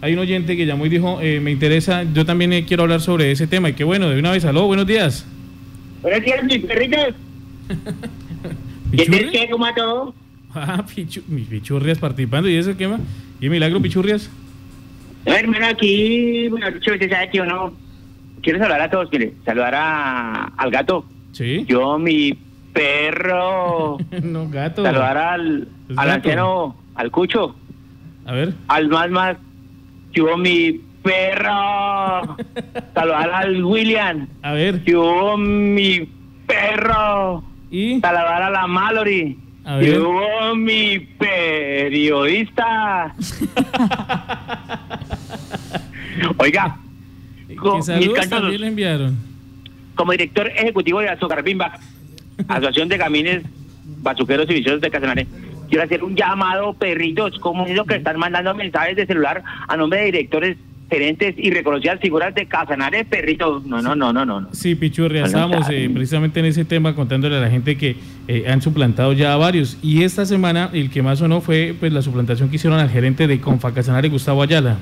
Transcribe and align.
hay 0.00 0.12
un 0.12 0.18
oyente 0.20 0.56
que 0.56 0.66
llamó 0.66 0.86
y 0.86 0.88
dijo, 0.88 1.18
eh, 1.20 1.40
me 1.40 1.50
interesa, 1.50 2.04
yo 2.12 2.24
también 2.24 2.52
eh, 2.52 2.64
quiero 2.66 2.84
hablar 2.84 3.00
sobre 3.00 3.30
ese 3.32 3.46
tema. 3.46 3.68
Y 3.70 3.72
qué 3.74 3.84
bueno, 3.84 4.08
de 4.08 4.18
una 4.18 4.30
vez, 4.32 4.44
aló, 4.44 4.66
buenos 4.66 4.86
días. 4.86 5.26
Buenos 6.02 6.22
días, 6.24 6.44
mis 6.44 6.58
perritos. 6.64 7.14
¿Qué 8.90 8.96
¿Pichurrias? 9.04 9.32
te 9.32 9.50
cómo 9.50 9.66
a 9.66 9.74
todo? 9.74 10.14
Ah, 10.54 10.82
pichu- 10.86 11.22
mis 11.28 11.46
pichurrias 11.46 11.98
participando. 11.98 12.48
¿Y 12.48 12.56
eso 12.56 12.76
qué 12.76 12.88
más? 12.88 13.00
¿Y 13.40 13.48
milagro 13.48 13.80
pichurrias? 13.82 14.30
No, 15.26 15.34
hermano, 15.34 15.66
aquí, 15.66 16.48
bueno, 16.48 16.70
dicho, 16.70 16.92
usted 16.92 17.10
sabe 17.10 17.28
que 17.30 17.38
yo 17.38 17.44
no 17.44 17.74
quiero 18.42 18.58
saludar 18.58 18.80
a 18.82 18.90
todos, 18.90 19.08
mire, 19.12 19.34
saludar 19.44 19.74
a, 19.74 20.44
al 20.56 20.70
gato. 20.70 21.04
Sí. 21.32 21.64
Yo, 21.68 21.98
mi 21.98 22.38
perro, 22.72 23.98
no, 24.22 24.48
gato. 24.48 24.82
saludar 24.84 25.18
al, 25.18 25.68
al 25.90 25.96
gato. 25.96 26.10
anciano, 26.12 26.76
al 26.94 27.10
cucho, 27.10 27.54
A 28.24 28.32
ver. 28.32 28.54
al 28.68 28.88
más 28.88 29.10
más, 29.10 29.36
yo, 30.12 30.36
mi 30.36 30.80
perro, 31.02 32.36
saludar 32.94 33.30
al 33.30 33.64
William, 33.64 34.26
A 34.42 34.52
ver. 34.52 34.82
yo, 34.84 35.36
mi 35.36 36.08
perro, 36.46 37.42
Y. 37.70 38.00
saludar 38.00 38.42
a 38.42 38.50
la 38.50 38.66
Mallory, 38.66 39.38
A 39.64 39.76
ver. 39.76 39.94
yo, 39.94 40.54
mi 40.56 40.98
periodista. 41.18 43.14
Oiga, 46.38 46.78
¿Qué 47.46 47.54
mis 47.54 48.28
también 48.28 48.60
le 48.60 48.66
enviaron? 48.68 49.16
como 49.94 50.12
director 50.12 50.46
ejecutivo 50.48 51.00
de 51.00 51.08
Azúcar 51.08 51.42
Bimba, 51.42 51.76
Asociación 52.46 52.88
de 52.88 52.98
Camines, 52.98 53.42
Bazuqueros 54.00 54.48
y 54.48 54.54
Viciosos 54.54 54.80
de 54.80 54.90
Casanare, 54.90 55.26
quiero 55.68 55.84
hacer 55.84 56.02
un 56.04 56.14
llamado, 56.16 56.72
perritos, 56.74 57.38
como 57.38 57.66
es 57.66 57.74
lo 57.74 57.84
que 57.84 57.96
están 57.96 58.18
mandando 58.18 58.54
mensajes 58.54 58.96
de 58.96 59.06
celular 59.06 59.42
a 59.68 59.76
nombre 59.76 60.00
de 60.00 60.06
directores, 60.06 60.56
gerentes 60.90 61.34
y 61.36 61.50
reconocidas 61.50 62.00
figuras 62.00 62.34
de 62.34 62.46
Casanare, 62.46 63.04
perritos. 63.04 63.62
No, 63.66 63.82
no, 63.82 63.94
no, 63.94 64.10
no, 64.12 64.24
no. 64.24 64.40
no. 64.40 64.48
Sí, 64.52 64.74
Pichurria, 64.74 65.26
estábamos 65.26 65.68
eh, 65.70 65.90
precisamente 65.92 66.40
en 66.40 66.46
ese 66.46 66.64
tema 66.64 66.94
contándole 66.94 67.36
a 67.36 67.40
la 67.40 67.50
gente 67.50 67.76
que 67.76 67.96
eh, 68.26 68.44
han 68.48 68.62
suplantado 68.62 69.12
ya 69.12 69.34
a 69.34 69.36
varios. 69.36 69.76
Y 69.82 70.02
esta 70.04 70.24
semana 70.24 70.70
el 70.72 70.88
que 70.90 71.02
más 71.02 71.18
sonó 71.18 71.42
fue 71.42 71.74
pues 71.78 71.92
la 71.92 72.00
suplantación 72.00 72.48
que 72.48 72.56
hicieron 72.56 72.78
al 72.80 72.88
gerente 72.88 73.26
de 73.26 73.38
Confacasanare, 73.38 74.08
Gustavo 74.08 74.42
Ayala. 74.42 74.78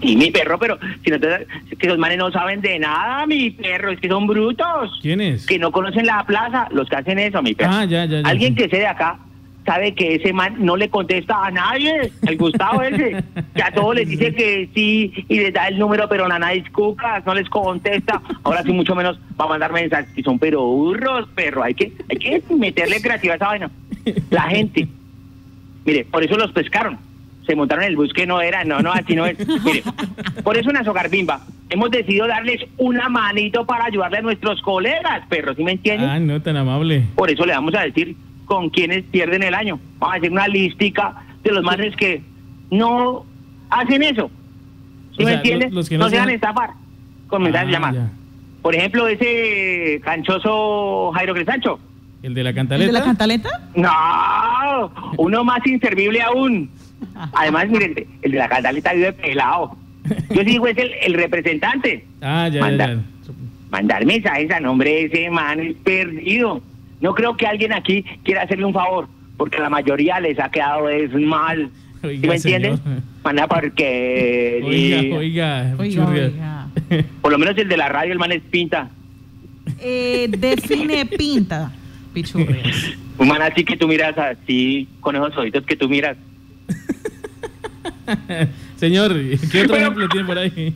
Y 0.00 0.14
mi 0.16 0.30
perro, 0.30 0.58
pero 0.58 0.76
si 1.04 1.10
no 1.10 1.18
te- 1.20 1.46
que 1.78 1.86
los 1.86 1.98
manes 1.98 2.18
no 2.18 2.30
saben 2.32 2.60
de 2.60 2.78
nada, 2.78 3.24
mi 3.26 3.50
perro, 3.50 3.92
es 3.92 3.98
que 4.00 4.08
son 4.08 4.26
brutos. 4.26 4.98
¿Quién 5.00 5.20
es? 5.20 5.46
Que 5.46 5.58
no 5.58 5.70
conocen 5.72 6.04
la 6.04 6.22
plaza, 6.26 6.68
los 6.72 6.88
que 6.88 6.96
hacen 6.96 7.18
eso, 7.18 7.40
mi 7.42 7.54
perro. 7.54 7.70
Ah, 7.72 7.84
ya, 7.86 8.04
ya, 8.04 8.20
ya. 8.20 8.28
Alguien 8.28 8.54
que 8.54 8.68
sea 8.68 8.78
de 8.80 8.86
acá 8.88 9.18
sabe 9.66 9.94
que 9.94 10.14
ese 10.14 10.32
man 10.32 10.54
no 10.58 10.76
le 10.76 10.88
contesta 10.88 11.44
a 11.44 11.50
nadie, 11.50 12.12
el 12.22 12.36
Gustavo 12.38 12.82
ese, 12.82 13.22
que 13.54 13.62
a 13.62 13.72
todos 13.72 13.96
les 13.96 14.08
dice 14.08 14.32
que 14.32 14.70
sí 14.72 15.12
y 15.28 15.40
les 15.40 15.52
da 15.52 15.66
el 15.68 15.78
número, 15.78 16.08
pero 16.08 16.24
a 16.24 16.38
nadie 16.38 16.64
cucas, 16.72 17.26
no 17.26 17.34
les 17.34 17.48
contesta. 17.50 18.22
Ahora 18.44 18.62
sí, 18.62 18.72
mucho 18.72 18.94
menos 18.94 19.18
va 19.38 19.44
a 19.44 19.48
mandar 19.48 19.72
mensajes 19.72 20.16
y 20.16 20.22
son 20.22 20.38
pero 20.38 20.64
burros, 20.64 21.28
perro. 21.34 21.64
Hay 21.64 21.74
que, 21.74 21.92
hay 22.08 22.16
que 22.16 22.42
meterle 22.54 23.02
creativa 23.02 23.34
a 23.34 23.36
esa 23.36 23.46
vaina. 23.48 23.70
La 24.30 24.42
gente. 24.42 24.86
Mire, 25.84 26.04
por 26.04 26.22
eso 26.22 26.36
los 26.36 26.52
pescaron. 26.52 26.98
Se 27.44 27.54
montaron 27.54 27.84
en 27.84 27.90
el 27.90 27.96
bus 27.96 28.12
que 28.12 28.26
no 28.26 28.40
era, 28.40 28.64
no, 28.64 28.80
no, 28.80 28.92
así 28.92 29.14
no 29.14 29.26
es. 29.26 29.36
Mire, 29.64 29.82
por 30.42 30.56
eso 30.56 30.70
en 30.70 30.76
Azogar 30.78 31.08
Bimba 31.08 31.40
hemos 31.70 31.90
decidido 31.90 32.26
darles 32.26 32.64
una 32.76 33.08
manito 33.08 33.66
para 33.66 33.86
ayudarle 33.86 34.18
a 34.18 34.22
nuestros 34.22 34.60
colegas, 34.62 35.26
perro, 35.28 35.54
¿sí 35.54 35.64
me 35.64 35.72
entienden? 35.72 36.08
Ah, 36.08 36.18
no, 36.20 36.40
tan 36.40 36.56
amable. 36.56 37.04
Por 37.16 37.30
eso 37.30 37.44
le 37.44 37.52
vamos 37.52 37.74
a 37.74 37.82
decir 37.82 38.16
con 38.46 38.70
quienes 38.70 39.04
pierden 39.04 39.42
el 39.42 39.54
año. 39.54 39.78
Vamos 39.98 40.14
a 40.14 40.18
hacer 40.18 40.32
una 40.32 40.48
lística 40.48 41.14
de 41.44 41.52
los 41.52 41.62
manes 41.62 41.94
que 41.96 42.22
no 42.70 43.24
hacen 43.70 44.02
eso. 44.02 44.30
¿Sí 45.16 45.22
O 45.22 45.24
me 45.26 45.30
sea, 45.32 45.36
entiendes? 45.36 45.68
los- 45.68 45.74
los 45.74 45.88
que 45.88 45.98
no 45.98 46.04
no 46.04 46.10
se 46.10 46.18
van 46.18 46.28
a 46.28 46.32
estafar 46.32 46.70
con 47.28 47.42
mensajes 47.42 47.64
Ah, 47.64 47.66
de 47.66 47.72
llamada. 47.72 47.92
ya. 47.94 48.10
Por 48.62 48.74
ejemplo, 48.74 49.06
ese 49.08 50.00
canchoso 50.04 51.12
Jairo 51.14 51.34
Cresancho. 51.34 51.78
¿El 52.22 52.34
de 52.34 52.42
la 52.42 52.50
¿El 52.50 52.56
cantaleta? 52.56 52.86
de 52.86 52.92
la 52.98 53.04
cantaleta? 53.04 53.48
No, 53.76 54.92
uno 55.18 55.44
más 55.44 55.64
inservible 55.66 56.20
aún. 56.22 56.70
Además, 57.34 57.68
miren, 57.68 57.94
el 58.22 58.32
de 58.32 58.38
la 58.38 58.48
cantaleta 58.48 58.92
vive 58.94 59.12
pelado. 59.12 59.76
Yo 60.30 60.42
digo, 60.44 60.66
es 60.66 60.76
el, 60.78 60.92
el 61.02 61.14
representante. 61.14 62.04
Ah, 62.20 62.48
ya, 62.48 62.60
Manda. 62.60 62.86
ya, 62.88 62.94
ya. 62.94 63.00
Mandar 63.70 64.06
mensajes 64.06 64.50
a 64.50 64.60
nombre 64.60 64.90
de 64.90 65.04
ese 65.06 65.30
man 65.30 65.60
es 65.60 65.74
perdido. 65.76 66.60
No 67.00 67.14
creo 67.14 67.36
que 67.36 67.46
alguien 67.46 67.72
aquí 67.72 68.04
quiera 68.24 68.42
hacerle 68.42 68.64
un 68.64 68.72
favor, 68.72 69.08
porque 69.36 69.58
la 69.58 69.68
mayoría 69.70 70.20
les 70.20 70.38
ha 70.38 70.50
quedado 70.50 70.88
es 70.88 71.12
mal. 71.12 71.70
¿Sí 72.00 72.06
Oiga, 72.08 72.28
me 72.28 72.36
entienden? 72.36 72.80
Manda 73.24 73.46
porque 73.48 74.60
Oiga, 74.64 75.16
oiga, 75.18 75.74
Oiga, 75.78 76.68
por 77.22 77.32
lo 77.32 77.38
menos 77.38 77.56
el 77.58 77.68
de 77.68 77.76
la 77.76 77.88
radio, 77.88 78.12
el 78.12 78.18
man 78.18 78.32
es 78.32 78.42
pinta. 78.42 78.88
Eh, 79.80 80.28
define 80.38 81.06
pinta, 81.06 81.72
pichurrias. 82.14 82.92
Un 83.18 83.28
man 83.28 83.42
así 83.42 83.64
que 83.64 83.76
tú 83.76 83.88
miras 83.88 84.16
así, 84.18 84.86
con 85.00 85.16
esos 85.16 85.36
ojitos 85.36 85.64
que 85.64 85.76
tú 85.76 85.88
miras. 85.88 86.16
Señor, 88.76 89.12
¿qué 89.50 89.62
otro 89.62 89.74
Pero- 89.74 89.76
ejemplo 89.76 90.08
tiene 90.08 90.26
por 90.26 90.38
ahí? 90.38 90.74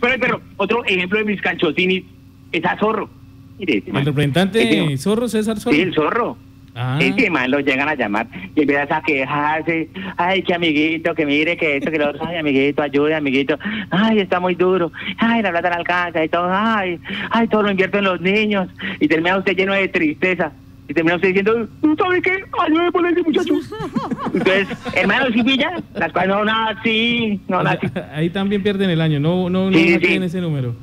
Pero, 0.00 0.14
pero 0.20 0.40
otro 0.56 0.84
ejemplo 0.84 1.18
de 1.18 1.24
mis 1.24 1.40
canchocinis 1.40 2.04
es 2.52 2.64
a 2.64 2.76
Zorro. 2.78 3.10
Mire, 3.58 3.78
ese 3.78 3.86
El 3.88 3.92
man. 3.92 4.04
representante 4.04 4.62
Ese- 4.92 4.98
Zorro, 4.98 5.28
César 5.28 5.58
Zorro. 5.60 5.74
Sí, 5.76 5.82
el 5.82 5.94
zorro. 5.94 6.36
Ah. 6.74 6.98
Ese 7.02 7.28
man 7.28 7.50
lo 7.50 7.60
llegan 7.60 7.86
a 7.86 7.94
llamar 7.94 8.26
y 8.56 8.62
empiezas 8.62 8.90
a 8.90 9.02
quejarse. 9.02 9.90
Ay, 10.16 10.42
que 10.42 10.54
amiguito, 10.54 11.14
que 11.14 11.26
mire, 11.26 11.54
que 11.58 11.76
esto, 11.76 11.90
que 11.90 11.98
lo 11.98 12.08
otro. 12.10 12.26
Ay, 12.26 12.38
amiguito, 12.38 12.80
ayude, 12.82 13.14
amiguito. 13.14 13.58
Ay, 13.90 14.20
está 14.20 14.40
muy 14.40 14.54
duro. 14.54 14.90
Ay, 15.18 15.42
la 15.42 15.50
plata 15.50 15.68
no 15.68 15.76
alcanza 15.76 16.24
y 16.24 16.28
todo. 16.30 16.48
Ay, 16.50 16.98
ay, 17.30 17.46
todo 17.48 17.62
lo 17.64 17.70
invierto 17.70 17.98
en 17.98 18.04
los 18.04 18.20
niños. 18.22 18.68
Y 19.00 19.06
termina 19.08 19.36
usted 19.36 19.54
lleno 19.54 19.74
de 19.74 19.86
tristeza. 19.88 20.50
Y 20.88 20.94
termina 20.94 21.16
usted 21.16 21.28
diciendo, 21.28 21.68
¿sabe 21.98 22.22
qué? 22.22 22.38
Ayúdeme 22.64 22.90
por 22.90 23.06
ese 23.06 23.22
muchacho. 23.22 23.54
Entonces, 24.32 24.68
hermano, 24.94 25.26
si 25.32 25.42
pilla, 25.42 25.72
las 25.94 26.10
cosas 26.10 26.28
no, 26.28 26.44
no, 26.44 26.52
sí, 26.82 27.38
no, 27.48 27.58
O 27.58 27.62
no, 27.62 27.70
sea, 27.70 27.80
sí. 27.80 27.88
ahí 28.14 28.30
también 28.30 28.62
pierden 28.62 28.88
el 28.88 29.00
año, 29.02 29.20
no, 29.20 29.50
no, 29.50 29.70
no, 29.70 29.76
Sí, 29.76 29.90
no 29.90 29.94
sí. 29.96 29.98
tienen 30.00 30.22
ese 30.22 30.40
número. 30.40 30.74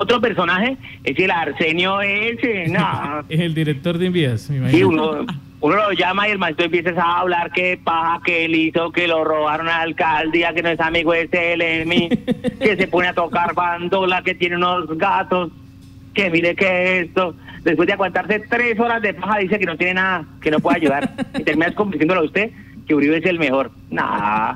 Otro 0.00 0.20
personaje 0.20 0.76
es 1.04 1.18
el 1.18 1.30
Arsenio 1.30 2.00
ese. 2.00 2.68
No, 2.68 3.22
Es 3.28 3.38
el 3.40 3.54
director 3.54 3.98
de 3.98 4.06
envías, 4.06 4.48
me 4.50 4.70
Sí, 4.70 4.78
imagino. 4.80 4.88
uno, 4.88 5.26
uno 5.60 5.76
lo 5.76 5.92
llama 5.92 6.26
y 6.26 6.30
el 6.30 6.38
maestro 6.38 6.64
empieza 6.64 7.02
a 7.02 7.20
hablar 7.20 7.52
que 7.52 7.78
paja, 7.82 8.20
que 8.24 8.46
él 8.46 8.54
hizo, 8.54 8.90
que 8.92 9.06
lo 9.06 9.24
robaron 9.24 9.68
a 9.68 9.72
la 9.72 9.82
alcaldía, 9.82 10.54
que 10.54 10.62
no 10.62 10.70
es 10.70 10.80
amigo 10.80 11.12
de 11.12 11.28
CLM, 11.28 12.58
que 12.60 12.76
se 12.76 12.86
pone 12.88 13.08
a 13.08 13.12
tocar 13.12 13.54
bandola, 13.54 14.22
que 14.22 14.34
tiene 14.34 14.56
unos 14.56 14.88
gatos, 14.96 15.50
que 16.14 16.30
mire 16.30 16.54
que 16.56 17.00
esto. 17.00 17.34
Después 17.62 17.86
de 17.86 17.92
aguantarse 17.92 18.40
tres 18.48 18.80
horas 18.80 19.02
de 19.02 19.12
paja, 19.12 19.38
dice 19.38 19.58
que 19.58 19.66
no 19.66 19.76
tiene 19.76 19.94
nada, 19.94 20.24
que 20.40 20.50
no 20.50 20.60
puede 20.60 20.78
ayudar. 20.78 21.12
Y 21.38 21.42
terminas 21.44 21.74
convenciéndolo 21.74 22.22
a 22.22 22.24
usted 22.24 22.50
que 22.88 22.94
Uribe 22.94 23.18
es 23.18 23.26
el 23.26 23.38
mejor. 23.38 23.70
Nah. 23.90 24.54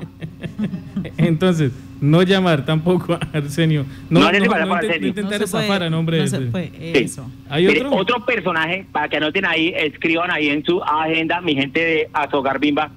Entonces, 1.17 1.71
no 2.05 2.23
llamar 2.23 2.65
tampoco 2.65 3.13
a 3.13 3.19
Arsenio. 3.33 3.85
No, 4.09 4.19
No 4.19 4.19
no, 4.21 4.27
hacerse 4.27 4.47
no, 4.47 4.73
Arsenio. 4.73 4.99
no 5.01 5.07
intentar 5.07 5.41
No 5.41 5.47
puede, 5.47 5.85
a 5.85 5.89
nombre 5.89 6.17
no 6.17 6.29
de 6.29 6.39
puede, 6.47 6.69
Sí. 6.69 7.03
Eso. 7.03 7.29
¿Hay 7.49 7.67
Mire, 7.67 7.85
otro? 7.85 8.25
personaje, 8.25 8.85
para 8.91 9.09
que 9.09 9.17
anoten 9.17 9.45
ahí, 9.45 9.73
escriban 9.75 10.31
ahí 10.31 10.49
en 10.49 10.63
su 10.63 10.81
agenda, 10.83 11.41
mi 11.41 11.55
gente 11.55 11.79
de 11.79 12.09
Azogar 12.13 12.59
Bimba, 12.59 12.91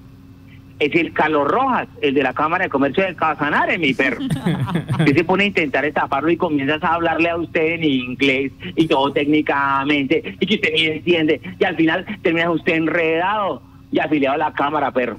es 0.78 0.94
el 0.94 1.12
Carlos 1.12 1.48
Rojas, 1.48 1.88
el 2.00 2.14
de 2.14 2.22
la 2.22 2.32
Cámara 2.32 2.64
de 2.64 2.70
Comercio 2.70 3.04
de 3.04 3.16
Casanare, 3.16 3.78
mi 3.78 3.94
perro. 3.94 4.20
que 5.04 5.12
se 5.12 5.24
pone 5.24 5.42
a 5.44 5.46
intentar 5.48 5.84
estafarlo 5.84 6.30
y 6.30 6.36
comienzas 6.36 6.82
a 6.84 6.94
hablarle 6.94 7.30
a 7.30 7.36
usted 7.36 7.74
en 7.74 7.84
inglés 7.84 8.52
y 8.76 8.86
todo 8.86 9.12
técnicamente, 9.12 10.36
y 10.38 10.46
que 10.46 10.54
usted 10.54 10.72
ni 10.72 10.86
entiende, 10.86 11.40
y 11.58 11.64
al 11.64 11.76
final 11.76 12.06
termina 12.22 12.50
usted 12.50 12.74
enredado 12.74 13.62
y 13.90 13.98
afiliado 13.98 14.34
a 14.34 14.38
la 14.38 14.52
Cámara, 14.52 14.90
perro. 14.90 15.16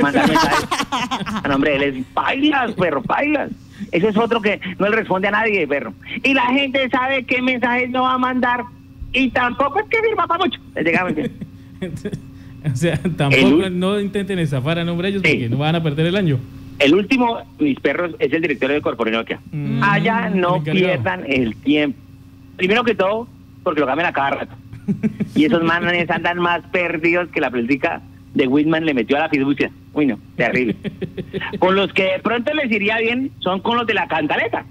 Mandar 0.00 0.26
mensajes 0.28 0.66
a 1.44 1.48
nombre 1.48 1.70
de 1.70 1.76
él 1.76 1.82
es 1.98 2.14
bailas, 2.14 2.72
perro, 2.72 3.02
bailas. 3.02 3.50
Ese 3.92 4.08
es 4.08 4.16
otro 4.16 4.40
que 4.42 4.60
no 4.78 4.88
le 4.88 4.96
responde 4.96 5.28
a 5.28 5.30
nadie, 5.30 5.66
perro. 5.66 5.92
Y 6.24 6.34
la 6.34 6.46
gente 6.46 6.88
sabe 6.90 7.24
qué 7.24 7.40
mensajes 7.40 7.88
no 7.90 8.02
va 8.02 8.14
a 8.14 8.18
mandar 8.18 8.64
y 9.12 9.30
tampoco 9.30 9.78
es 9.80 9.86
que 9.88 9.98
firma 10.02 10.26
para 10.26 10.44
mucho. 10.44 10.60
O 12.72 12.76
sea, 12.76 12.98
tampoco 13.16 13.62
El- 13.64 13.78
no 13.78 14.00
intenten 14.00 14.38
estafar 14.40 14.78
a 14.80 14.84
nombre 14.84 15.06
de 15.10 15.16
ellos 15.18 15.22
Sí. 15.24 15.32
porque 15.34 15.48
no 15.48 15.58
van 15.58 15.76
a 15.76 15.82
perder 15.82 16.06
el 16.06 16.16
año. 16.16 16.38
El 16.80 16.94
último, 16.94 17.38
mis 17.58 17.78
perros, 17.80 18.14
es 18.18 18.32
el 18.32 18.42
director 18.42 18.70
de 18.70 18.80
Corporinoquia. 18.80 19.40
Mm, 19.52 19.82
Allá 19.82 20.28
no 20.30 20.62
pierdan 20.62 21.24
el 21.26 21.54
tiempo. 21.56 21.98
Primero 22.56 22.82
que 22.84 22.94
todo, 22.94 23.28
porque 23.62 23.80
lo 23.80 23.86
cambian 23.86 24.08
a 24.08 24.12
cada 24.12 24.30
rato. 24.30 24.54
Y 25.34 25.44
esos 25.44 25.62
manes 25.62 26.10
andan 26.10 26.38
más 26.38 26.62
perdidos 26.72 27.28
que 27.28 27.40
la 27.40 27.50
plática 27.50 28.00
de 28.34 28.46
Whitman 28.46 28.84
le 28.84 28.94
metió 28.94 29.16
a 29.16 29.20
la 29.20 29.28
fiducia. 29.28 29.70
Uy, 29.92 30.06
no, 30.06 30.18
terrible. 30.36 30.76
Con 31.58 31.74
los 31.76 31.92
que 31.92 32.04
de 32.04 32.18
pronto 32.20 32.52
les 32.54 32.70
iría 32.70 32.98
bien 32.98 33.30
son 33.40 33.60
con 33.60 33.76
los 33.76 33.86
de 33.86 33.94
la 33.94 34.06
cantaleta. 34.08 34.64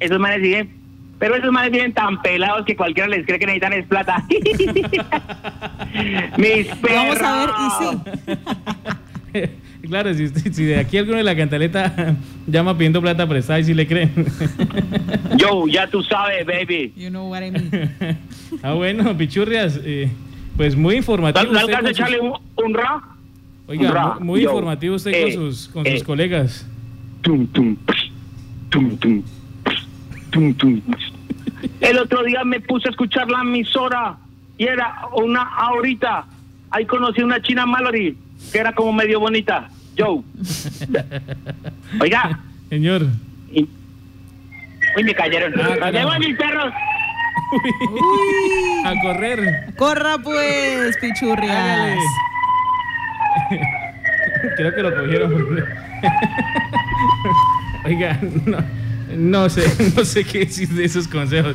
Esos 0.00 0.18
manes 0.18 0.42
siguen, 0.42 0.70
pero 1.18 1.36
esos 1.36 1.50
manes 1.52 1.70
vienen 1.70 1.92
tan 1.92 2.20
pelados 2.22 2.64
que 2.66 2.76
cualquiera 2.76 3.08
les 3.08 3.24
cree 3.24 3.38
que 3.38 3.46
necesitan 3.46 3.72
es 3.72 3.86
plata. 3.86 4.24
Mis 6.36 6.66
perros. 6.66 7.18
Vamos 7.20 7.22
a 7.22 7.36
ver, 7.38 7.50
y 7.60 7.70
sí. 9.40 9.50
Claro, 9.88 10.14
si, 10.14 10.28
si 10.28 10.64
de 10.64 10.78
aquí 10.78 10.96
alguno 10.98 11.18
de 11.18 11.24
la 11.24 11.36
cantaleta 11.36 12.16
llama 12.46 12.76
pidiendo 12.76 13.00
plata 13.00 13.26
prestada 13.26 13.60
y 13.60 13.64
si 13.64 13.74
le 13.74 13.86
creen. 13.86 14.12
Yo, 15.36 15.66
ya 15.66 15.86
tú 15.86 16.02
sabes, 16.02 16.46
baby. 16.46 16.92
You 16.96 17.10
know 17.10 17.28
what 17.30 17.42
I 17.42 17.50
mean. 17.50 18.18
ah, 18.62 18.72
bueno, 18.72 19.16
pichurrias, 19.16 19.80
eh, 19.84 20.10
pues 20.56 20.76
muy 20.76 20.96
informativo. 20.96 21.52
¿No 21.52 21.60
usted 21.60 21.74
alcanza 21.74 21.90
echarle 21.90 22.20
un, 22.20 22.34
un 22.56 22.74
ra? 22.74 23.02
Oiga, 23.66 23.90
Ra, 23.90 24.18
muy, 24.20 24.42
yo, 24.42 24.50
informativo 24.50 24.94
usted 24.96 25.12
eh, 25.12 25.22
con 25.22 25.32
sus, 25.32 25.68
con 25.68 25.86
sus 25.86 26.00
eh. 26.00 26.04
colegas. 26.04 26.66
Tum, 27.22 27.46
tum, 27.46 27.76
tum, 28.68 28.96
tum, 28.98 29.22
tum, 30.30 30.54
tum. 30.54 30.82
El 31.80 31.98
otro 31.98 32.22
día 32.24 32.44
me 32.44 32.60
puse 32.60 32.88
a 32.88 32.90
escuchar 32.90 33.30
la 33.30 33.40
emisora 33.40 34.18
y 34.58 34.64
era 34.64 35.06
una 35.16 35.42
ahorita. 35.42 36.26
Ahí 36.70 36.84
conocí 36.84 37.22
una 37.22 37.40
china 37.40 37.64
Mallory 37.64 38.18
que 38.52 38.58
era 38.58 38.74
como 38.74 38.92
medio 38.92 39.20
bonita. 39.20 39.70
Joe. 39.96 40.22
Oiga, 42.00 42.40
Señor. 42.68 43.06
y- 43.52 43.68
uy, 44.96 45.04
me 45.04 45.14
cayeron. 45.14 45.52
Ah, 45.60 45.62
¡Me 45.70 45.78
caramba. 45.78 45.90
llevan 45.92 46.20
mis 46.20 46.36
perros! 46.36 46.72
A 48.84 48.94
correr. 49.02 49.74
Corra 49.76 50.18
pues, 50.18 50.96
pichurrias. 50.98 51.98
Creo 54.56 54.74
que 54.74 54.82
lo 54.82 54.94
cogieron. 54.96 55.32
Oiga, 57.84 58.18
no, 58.46 58.58
no 59.16 59.48
sé, 59.48 59.62
no 59.96 60.04
sé 60.04 60.24
qué 60.24 60.40
decir 60.40 60.68
de 60.70 60.84
esos 60.84 61.06
consejos. 61.06 61.54